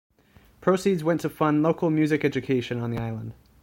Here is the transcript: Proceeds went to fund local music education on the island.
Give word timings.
Proceeds 0.61 1.03
went 1.03 1.21
to 1.21 1.29
fund 1.29 1.61
local 1.61 1.91
music 1.91 2.25
education 2.25 2.79
on 2.79 2.89
the 2.89 2.97
island. 2.97 3.33